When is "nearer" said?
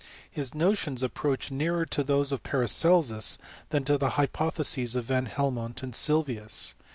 1.51-1.85